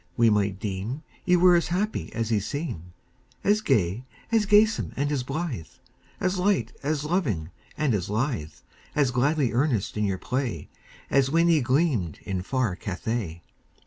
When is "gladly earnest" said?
9.11-9.97